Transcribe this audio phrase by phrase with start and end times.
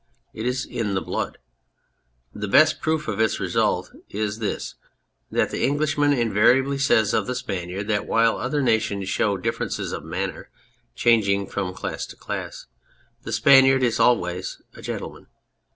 [0.33, 1.37] It is in the blood.
[2.33, 4.73] The best proof of its result is this,
[5.29, 9.91] that the English man invariably says of the Spaniard that, while other nations show differences
[9.91, 10.49] of manner
[10.95, 12.65] changing from class to class,
[13.21, 15.27] the Spaniard is always a" gentleman."